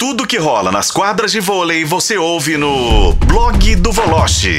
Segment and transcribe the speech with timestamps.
[0.00, 4.58] Tudo que rola nas quadras de vôlei você ouve no blog do Voloche.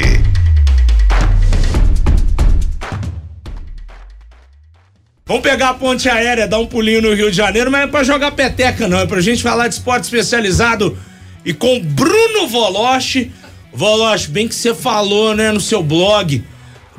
[5.26, 7.90] Vamos pegar a ponte aérea, dar um pulinho no Rio de Janeiro, mas não é
[7.90, 9.00] pra jogar peteca, não.
[9.00, 10.96] É pra gente falar de esporte especializado
[11.44, 13.32] e com Bruno Voloche.
[13.72, 16.44] Voloche, bem que você falou, né, no seu blog.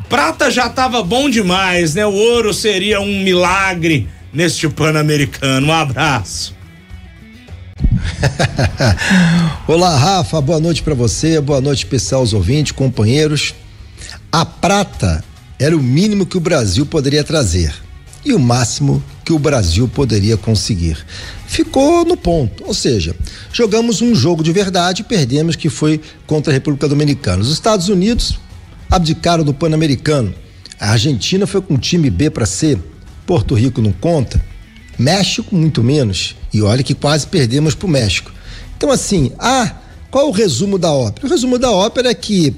[0.10, 2.06] Prata já tava bom demais, né?
[2.06, 5.68] O ouro seria um milagre neste Pan-Americano.
[5.68, 6.62] Um abraço.
[9.68, 13.54] Olá, Rafa, boa noite para você, boa noite, pessoal, os ouvintes, companheiros.
[14.32, 15.24] A prata
[15.60, 17.74] era o mínimo que o Brasil poderia trazer
[18.26, 20.98] e o máximo que o Brasil poderia conseguir.
[21.48, 23.16] Ficou no ponto, ou seja,
[23.52, 27.42] jogamos um jogo de verdade e perdemos que foi contra a República Dominicana.
[27.42, 28.40] Os Estados Unidos
[28.90, 30.34] abdicaram do Pan-Americano.
[30.80, 32.78] A Argentina foi com time B para C.
[33.26, 34.53] Porto Rico não conta.
[34.98, 36.36] México, muito menos.
[36.54, 38.32] E olha que quase perdemos para o México.
[38.78, 39.72] Então, assim, ah,
[40.12, 41.26] qual o resumo da ópera?
[41.26, 42.56] O resumo da ópera é que,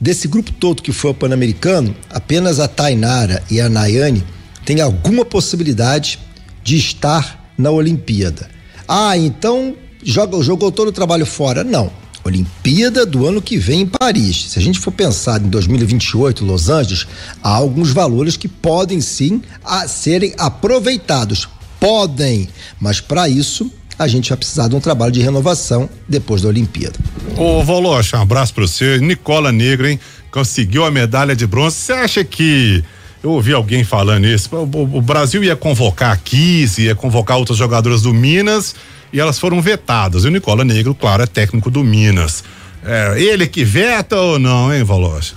[0.00, 4.24] desse grupo todo que foi o Pan-Americano, apenas a Tainara e a Nayane
[4.64, 6.18] têm alguma possibilidade
[6.64, 8.50] de estar na Olimpíada.
[8.88, 11.62] Ah, então joga, jogou todo o trabalho fora?
[11.62, 11.90] Não.
[12.24, 14.50] Olimpíada do ano que vem em Paris.
[14.50, 17.06] Se a gente for pensar em 2028, Los Angeles,
[17.40, 21.48] há alguns valores que podem sim a serem aproveitados
[21.80, 22.48] podem,
[22.80, 26.98] mas para isso a gente vai precisar de um trabalho de renovação depois da Olimpíada.
[27.36, 28.98] Ô Volocha, um abraço para você.
[28.98, 29.98] Nicola Negro, hein?
[30.30, 31.76] Conseguiu a medalha de bronze.
[31.76, 32.84] Você acha que
[33.22, 34.54] eu ouvi alguém falando isso.
[34.54, 38.74] O, o, Brasil ia convocar a Kiss, ia convocar outras jogadoras do Minas
[39.12, 40.24] e elas foram vetadas.
[40.24, 42.44] E o Nicola Negro, claro, é técnico do Minas.
[42.84, 45.34] É, ele que veta ou não, hein, Volocha?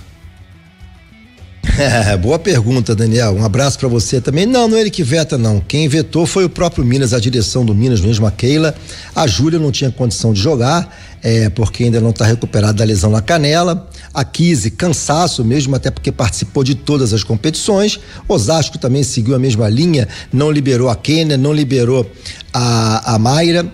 [1.78, 3.34] É, boa pergunta, Daniel.
[3.34, 4.46] Um abraço para você também.
[4.46, 5.60] Não, não é ele que veta, não.
[5.60, 8.74] Quem vetou foi o próprio Minas, a direção do Minas, mesmo a Keila.
[9.14, 13.10] A Júlia não tinha condição de jogar, é, porque ainda não está recuperada da lesão
[13.10, 13.88] na canela.
[14.12, 18.00] A Kise, cansaço mesmo, até porque participou de todas as competições.
[18.28, 22.10] Osasco também seguiu a mesma linha, não liberou a Kênia, não liberou
[22.52, 23.66] a, a Mayra.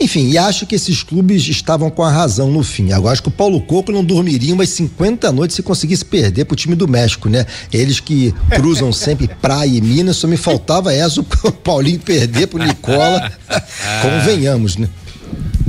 [0.00, 2.90] Enfim, e acho que esses clubes estavam com a razão no fim.
[2.90, 6.56] Agora acho que o Paulo Coco não dormiria umas 50 noites se conseguisse perder pro
[6.56, 7.44] time do México, né?
[7.70, 12.58] Eles que cruzam sempre praia e Minas, só me faltava essa o Paulinho perder pro
[12.58, 13.30] Nicola.
[14.00, 14.88] Convenhamos, né?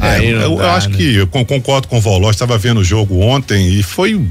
[0.02, 0.98] É, eu, dá, eu, acho né?
[0.98, 4.25] que eu concordo com o Voló, estava vendo o jogo ontem e foi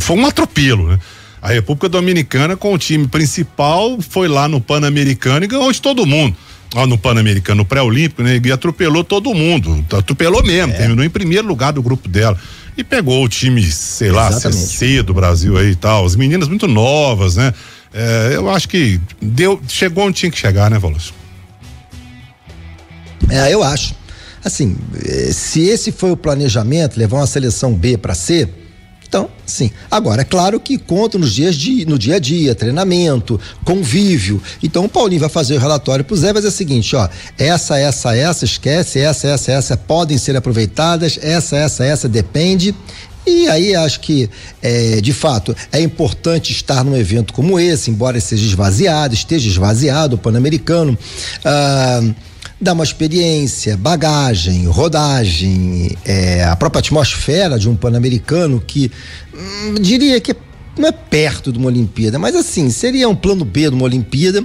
[0.00, 0.98] foi um atropelo, né?
[1.40, 6.06] A República Dominicana com o time principal foi lá no Pan-Americano e ganhou de todo
[6.06, 6.36] mundo
[6.74, 8.40] ó, no Pan-Americano pré-olímpico, né?
[8.42, 9.84] E atropelou todo mundo.
[9.96, 10.76] Atropelou mesmo, é.
[10.76, 12.38] terminou em primeiro lugar do grupo dela.
[12.76, 16.04] E pegou o time, sei lá, C do Brasil aí e tal.
[16.04, 17.54] As meninas muito novas, né?
[17.92, 21.14] É, eu acho que deu, chegou onde tinha que chegar, né, Valos?
[23.30, 23.94] É, eu acho.
[24.44, 28.46] Assim, eh, se esse foi o planejamento, levar uma seleção B para C,
[29.14, 29.70] então, sim.
[29.88, 34.42] Agora, é claro que conta nos dias de, no dia a dia, treinamento, convívio.
[34.60, 37.08] Então, o Paulinho vai fazer o relatório pro Zé, vai dizer o seguinte, ó,
[37.38, 42.74] essa, essa, essa, esquece, essa, essa, essa podem ser aproveitadas, essa, essa, essa depende.
[43.24, 44.28] E aí acho que,
[44.60, 50.16] é, de fato, é importante estar num evento como esse, embora seja esvaziado, esteja esvaziado
[50.16, 50.98] o Pan-Americano.
[51.44, 52.02] Ah,
[52.64, 58.90] dá uma experiência, bagagem, rodagem, é, a própria atmosfera de um Pan-Americano que
[59.32, 60.34] hum, diria que
[60.76, 64.44] não é perto de uma Olimpíada, mas assim, seria um plano B de uma Olimpíada.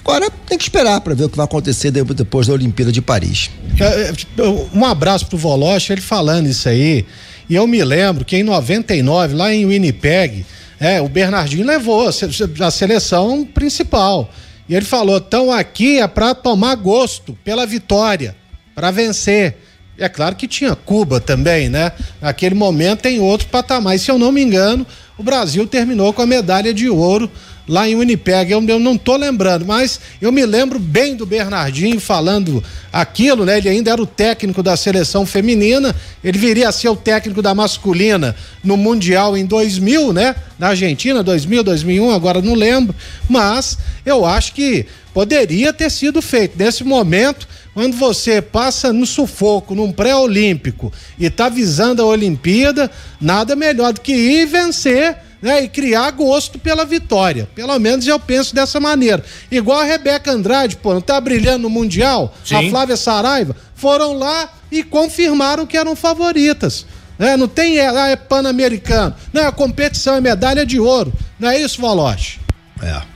[0.00, 3.50] Agora tem que esperar para ver o que vai acontecer depois da Olimpíada de Paris.
[3.80, 7.06] É, é, um abraço pro Voloche, ele falando isso aí.
[7.48, 10.44] E eu me lembro que em 99, lá em Winnipeg,
[10.78, 14.30] é, o Bernardinho levou a seleção principal.
[14.68, 18.36] E ele falou: "Tão aqui é para tomar gosto pela vitória,
[18.74, 19.58] para vencer".
[19.96, 21.92] É claro que tinha Cuba também, né?
[22.20, 23.94] Naquele momento tem outro patamar.
[23.94, 24.84] E, se eu não me engano,
[25.16, 27.30] o Brasil terminou com a medalha de ouro
[27.66, 28.50] lá em Winnipeg.
[28.50, 33.58] Eu, eu não tô lembrando, mas eu me lembro bem do Bernardinho falando aquilo, né?
[33.58, 37.54] Ele ainda era o técnico da seleção feminina, ele viria a ser o técnico da
[37.54, 40.34] masculina no Mundial em 2000, né?
[40.58, 42.94] Na Argentina, 2000, 2001, agora não lembro,
[43.28, 46.58] mas eu acho que poderia ter sido feito.
[46.58, 52.90] Nesse momento, quando você passa no sufoco, num pré-olímpico e tá visando a Olimpíada,
[53.20, 57.46] nada melhor do que ir vencer né, e criar gosto pela vitória.
[57.54, 59.22] Pelo menos eu penso dessa maneira.
[59.50, 62.34] Igual a Rebeca Andrade, pô, não tá brilhando no Mundial?
[62.42, 62.54] Sim.
[62.54, 66.86] A Flávia Saraiva foram lá e confirmaram que eram favoritas.
[67.18, 67.36] Né?
[67.36, 69.14] Não tem é, ah, é pan-americano.
[69.34, 71.12] Não, a competição é medalha de ouro.
[71.38, 72.40] Não é isso, Valoche?
[72.82, 73.13] É.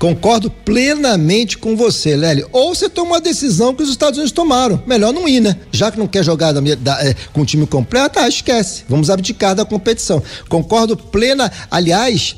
[0.00, 2.48] Concordo plenamente com você, Lélio.
[2.52, 4.82] Ou você toma uma decisão que os Estados Unidos tomaram.
[4.86, 5.58] Melhor não ir, né?
[5.70, 8.84] Já que não quer jogar da, da, é, com o time completo, ah, esquece.
[8.88, 10.22] Vamos abdicar da competição.
[10.48, 11.52] Concordo plena.
[11.70, 12.34] Aliás,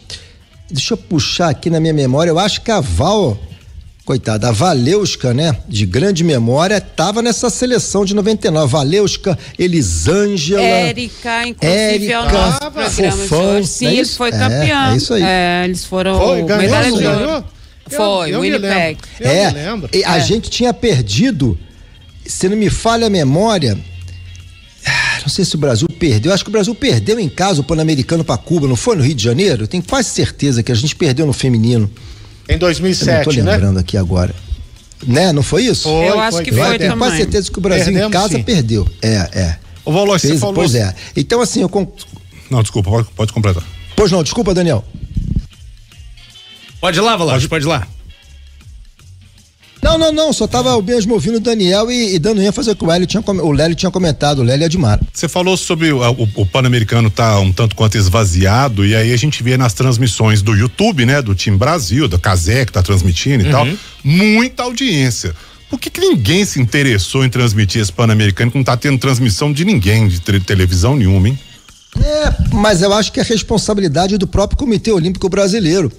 [0.69, 2.31] deixa eu puxar aqui na minha memória.
[2.33, 3.39] Eu acho que a Val
[4.05, 5.57] coitada, a Valeuska, né?
[5.69, 8.73] De grande memória, estava nessa seleção de 99.
[8.73, 10.61] Valeuska, Elisângela.
[10.61, 14.17] Érica, inclusive, Érica, é o Fofão, Sim, é isso?
[14.17, 14.91] foi campeão.
[14.91, 15.23] É, é isso aí.
[15.23, 16.19] É, eles foram.
[16.19, 17.45] Foi, ganhou, medalha de ganhou?
[17.97, 18.99] Foi, eu, eu Winnipeg.
[19.21, 19.91] Eu é, me lembro.
[20.05, 20.21] A É.
[20.21, 21.59] gente tinha perdido,
[22.27, 23.79] se não me falha a memória,
[24.87, 26.33] ah, não sei se o Brasil perdeu.
[26.33, 29.15] Acho que o Brasil perdeu em casa o Pan-Americano para Cuba, não foi no Rio
[29.15, 29.65] de Janeiro?
[29.65, 31.91] Eu tenho quase certeza que a gente perdeu no feminino.
[32.49, 33.53] Em Eu não tô 2007, né?
[33.53, 34.35] lembrando aqui agora.
[35.07, 35.33] Né?
[35.33, 35.85] Não foi isso?
[35.85, 36.61] Foi, Eu acho foi, que foi.
[36.65, 38.43] foi Eu tenho quase certeza que o Brasil em Perdemos, casa sim.
[38.43, 38.89] perdeu.
[39.01, 39.57] É, é.
[39.85, 40.55] Valois, você Fez- falou.
[40.55, 40.95] Pois é.
[41.17, 41.69] Então, assim, eu.
[41.69, 41.91] con-
[42.51, 43.65] Não, desculpa, pode, pode completar.
[43.97, 44.85] Pois não, desculpa, Daniel.
[46.83, 47.87] Pode ir lá, Valoche, pode ir lá.
[49.83, 52.85] Não, não, não, só tava mesmo ouvindo o Daniel e, e dando ênfase ao que
[52.85, 55.01] o Hélio tinha, com- o Lélio tinha comentado, o Lélio Admar.
[55.13, 59.17] Você falou sobre o, o, o Pan-Americano tá um tanto quanto esvaziado e aí a
[59.17, 63.45] gente vê nas transmissões do YouTube, né, do time Brasil, da Casé que tá transmitindo
[63.47, 63.67] e tal,
[64.05, 65.35] muita audiência.
[65.69, 69.53] Por que, que ninguém se interessou em transmitir esse Pan-Americano que não tá tendo transmissão
[69.53, 71.39] de ninguém, de te- televisão nenhuma, hein?
[72.01, 75.91] É, mas eu acho que é responsabilidade do próprio Comitê Olímpico Brasileiro,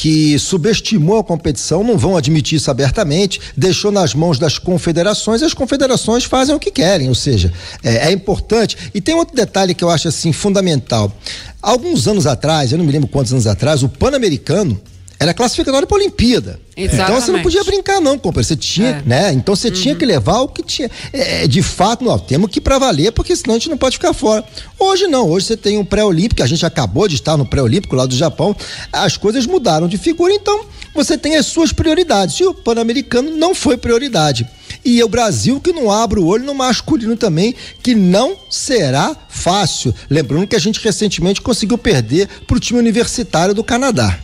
[0.00, 5.44] que subestimou a competição, não vão admitir isso abertamente, deixou nas mãos das confederações e
[5.44, 7.52] as confederações fazem o que querem, ou seja,
[7.82, 8.76] é, é importante.
[8.94, 11.12] E tem outro detalhe que eu acho assim fundamental.
[11.60, 14.80] Alguns anos atrás, eu não me lembro quantos anos atrás, o Pan-Americano
[15.20, 16.60] era classificatório para a Olimpíada.
[16.76, 17.42] Então você não Exatamente.
[17.42, 18.44] podia brincar não, companheiro.
[18.46, 19.02] Você tinha, É.
[19.04, 19.32] né?
[19.32, 20.88] Então você tinha que levar o que tinha.
[21.12, 23.96] É, de fato, não, temos que ir pra valer, porque senão a gente não pode
[23.96, 24.44] ficar fora.
[24.78, 28.06] Hoje não, hoje você tem um pré-olímpico, a gente acabou de estar no pré-olímpico lá
[28.06, 28.54] do Japão,
[28.92, 32.36] as coisas mudaram de figura, então você tem as suas prioridades.
[32.38, 34.46] E o Pan-Americano não foi prioridade.
[34.84, 39.92] E o Brasil que não abre o olho no masculino também, que não será fácil.
[40.08, 44.16] Lembrando que a gente recentemente conseguiu perder pro time universitário do Canadá.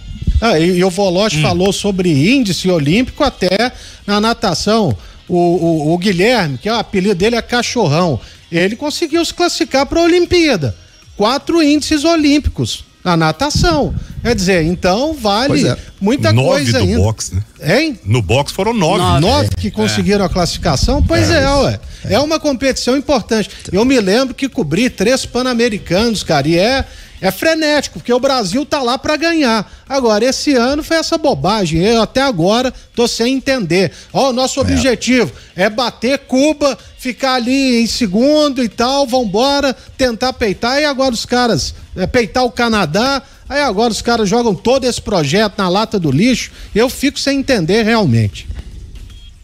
[0.46, 3.72] Ah, e, e o Voloche falou sobre índice olímpico até
[4.06, 4.94] na natação.
[5.26, 8.20] O, o- o Guilherme, que é o apelido dele é Cachorrão,
[8.52, 10.76] ele conseguiu se classificar para a Olimpíada.
[11.16, 13.94] Quatro índices olímpicos na natação.
[14.22, 15.76] Quer dizer, então vale é.
[16.00, 16.98] muita Nove coisa do ainda.
[16.98, 17.42] boxe, né?
[17.62, 17.98] Hein?
[18.04, 18.98] No boxe foram nove.
[18.98, 19.20] Nove.
[19.20, 21.02] Nove que conseguiram a classificação?
[21.02, 21.80] Pois é, ué.
[22.04, 23.48] É uma competição importante.
[23.72, 26.84] Eu me lembro que cobri três pan-americanos, cara, e é,
[27.24, 29.72] é frenético, porque o Brasil tá lá pra ganhar.
[29.88, 31.82] Agora, esse ano foi essa bobagem.
[31.82, 33.92] Eu até agora tô sem entender.
[34.12, 40.34] Ó, o nosso objetivo é bater Cuba, ficar ali em segundo e tal, vambora, tentar
[40.34, 44.84] peitar, e agora os caras, é, peitar o Canadá, aí agora os caras jogam todo
[44.84, 46.52] esse projeto na lata do lixo.
[46.74, 48.46] Eu fico sem entender realmente.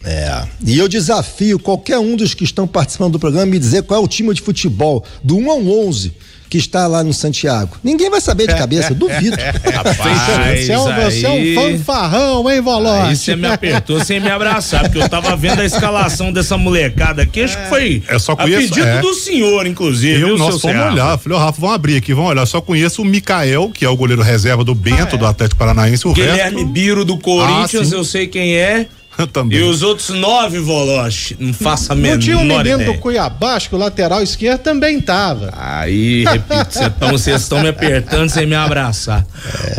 [0.03, 0.43] É.
[0.65, 4.01] E eu desafio qualquer um dos que estão participando do programa a me dizer qual
[4.01, 6.13] é o time de futebol do 1 ao 11
[6.49, 7.77] que está lá no Santiago.
[7.81, 9.37] Ninguém vai saber de cabeça, duvido.
[9.73, 13.07] Rapaz, Você é, um, você é um fanfarrão, hein, Volote?
[13.07, 17.21] Aí você me apertou sem me abraçar, porque eu tava vendo a escalação dessa molecada
[17.21, 18.99] aqui, acho que foi Eu só a conheço- pedido é.
[18.99, 20.91] do senhor, inclusive, Eu, nós fomos Serra?
[20.91, 21.17] olhar.
[21.17, 22.45] Falei, ô Rafa, vamos abrir aqui, vamos olhar.
[22.45, 26.05] Só conheço o Mikael, que é o goleiro reserva do Bento, do Atlético Paranaense.
[26.05, 28.87] O Guilherme resto, Biro do Corinthians, Ah, eu sei quem é.
[29.27, 29.59] também.
[29.59, 32.91] E os outros nove Voloche, não faça a Não menor tinha um menino ideia.
[32.91, 35.53] do Cuiabá, acho que o lateral esquerdo também tava.
[35.57, 36.79] Aí, repito,
[37.09, 39.25] vocês estão me apertando sem me abraçar.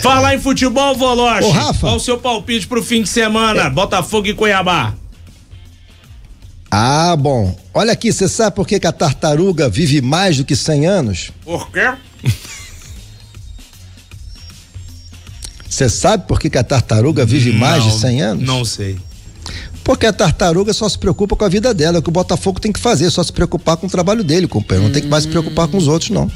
[0.03, 1.47] Falar em futebol, Voloche.
[1.49, 1.81] Ô, Rafa.
[1.81, 3.69] Qual o seu palpite pro fim de semana?
[3.71, 4.95] Botafogo e Cuiabá.
[6.71, 7.55] Ah, bom.
[7.75, 11.31] Olha aqui, você sabe por que, que a tartaruga vive mais do que 100 anos?
[11.45, 11.93] Por quê?
[15.69, 18.45] Você sabe por que, que a tartaruga vive mais de Não, 100 anos?
[18.47, 18.99] Não sei.
[19.85, 22.61] Porque a tartaruga só se preocupa com a vida dela, é o que o Botafogo
[22.61, 24.87] tem que fazer, só se preocupar com o trabalho dele, companheiro.
[24.87, 26.31] Não tem que mais se preocupar com os outros, não.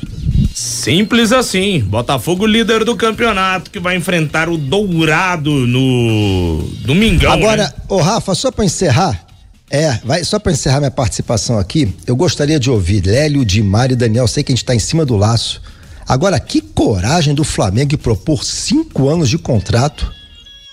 [0.54, 1.80] Simples assim.
[1.80, 7.30] Botafogo líder do campeonato que vai enfrentar o Dourado no domingão.
[7.30, 7.72] Agora, né?
[7.88, 9.26] ô Rafa, só pra encerrar,
[9.70, 13.96] é, vai, só pra encerrar minha participação aqui, eu gostaria de ouvir Lélio, Dimar e
[13.96, 15.60] Daniel, sei que a gente tá em cima do laço.
[16.08, 20.15] Agora, que coragem do Flamengo propor cinco anos de contrato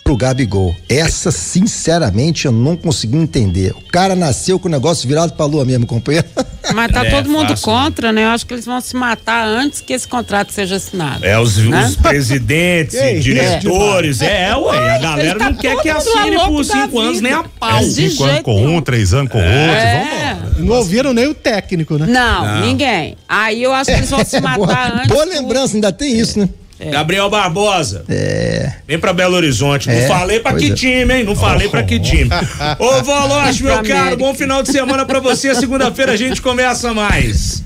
[0.03, 0.75] pro Gabigol.
[0.89, 3.71] Essa, sinceramente, eu não consegui entender.
[3.71, 6.27] O cara nasceu com o negócio virado pra lua mesmo, companheiro.
[6.73, 8.23] Mas tá É, todo mundo fácil, contra, né?
[8.23, 11.23] Eu acho que eles vão se matar antes que esse contrato seja assinado.
[11.25, 11.85] É, os, né?
[11.87, 14.21] os presidentes e diretores.
[14.21, 17.77] É, ué, a galera tá não quer que assine por cinco anos nem a pau.
[17.79, 19.51] É, Cinco anos com um, três anos com outro.
[19.51, 20.37] É.
[20.53, 22.05] Vamos Não ouviram nem o técnico, né?
[22.07, 23.17] Não, ninguém.
[23.27, 25.07] Aí eu acho que eles vão se matar antes.
[25.07, 26.47] Boa do- lembrança, ainda tem isso, né?
[26.79, 26.89] É.
[26.89, 28.03] Gabriel Barbosa.
[28.09, 28.73] É.
[28.87, 29.89] Vem pra Belo Horizonte.
[29.89, 30.01] É.
[30.01, 30.73] Não falei pra que é.
[30.73, 31.23] time, hein?
[31.23, 31.71] Não falei oh.
[31.71, 32.29] pra que time.
[32.79, 35.53] Ô, Voloche, meu caro, bom final de semana pra você.
[35.55, 37.63] Segunda-feira a gente conversa mais.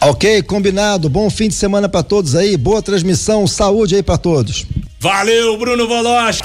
[0.00, 1.08] Ok, combinado.
[1.08, 2.56] Bom fim de semana para todos aí.
[2.56, 3.46] Boa transmissão.
[3.46, 4.66] Saúde aí para todos.
[4.98, 6.42] Valeu, Bruno Voloche.